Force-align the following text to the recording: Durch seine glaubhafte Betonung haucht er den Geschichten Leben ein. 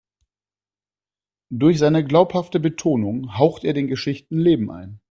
Durch 1.51 1.77
seine 1.77 2.03
glaubhafte 2.03 2.59
Betonung 2.59 3.37
haucht 3.37 3.63
er 3.63 3.73
den 3.73 3.85
Geschichten 3.85 4.39
Leben 4.39 4.71
ein. 4.71 4.99